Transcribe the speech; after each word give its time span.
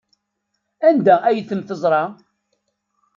Anda 0.89 1.15
ay 1.27 1.37
ten-teẓra? 1.49 2.03